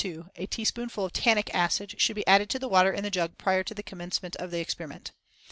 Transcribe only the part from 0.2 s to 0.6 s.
A